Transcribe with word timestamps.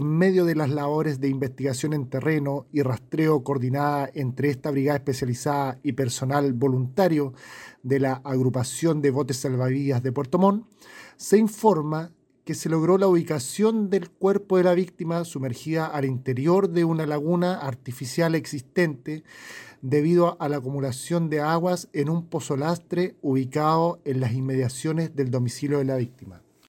En 0.00 0.16
medio 0.16 0.44
de 0.44 0.54
las 0.54 0.70
labores 0.70 1.18
de 1.18 1.26
investigación 1.26 1.92
en 1.92 2.08
terreno 2.08 2.66
y 2.70 2.82
rastreo 2.82 3.42
coordinada 3.42 4.08
entre 4.14 4.48
esta 4.48 4.70
brigada 4.70 4.98
especializada 4.98 5.80
y 5.82 5.90
personal 5.90 6.52
voluntario 6.52 7.32
de 7.82 7.98
la 7.98 8.12
agrupación 8.22 9.02
de 9.02 9.10
botes 9.10 9.38
salvavidas 9.38 10.00
de 10.04 10.12
Puerto 10.12 10.38
Montt, 10.38 10.68
se 11.16 11.36
informa 11.36 12.12
que 12.44 12.54
se 12.54 12.68
logró 12.68 12.96
la 12.96 13.08
ubicación 13.08 13.90
del 13.90 14.08
cuerpo 14.08 14.56
de 14.56 14.62
la 14.62 14.74
víctima 14.74 15.24
sumergida 15.24 15.86
al 15.86 16.04
interior 16.04 16.70
de 16.70 16.84
una 16.84 17.04
laguna 17.04 17.58
artificial 17.58 18.36
existente 18.36 19.24
debido 19.82 20.40
a 20.40 20.48
la 20.48 20.58
acumulación 20.58 21.28
de 21.28 21.40
aguas 21.40 21.88
en 21.92 22.08
un 22.08 22.28
pozo 22.28 22.56
lastre 22.56 23.16
ubicado 23.20 24.00
en 24.04 24.20
las 24.20 24.32
inmediaciones 24.32 25.16
del 25.16 25.32
domicilio 25.32 25.78
de 25.78 25.86
la 25.86 25.96
víctima. 25.96 26.40